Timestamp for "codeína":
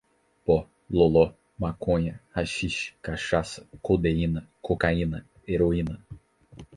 3.83-4.49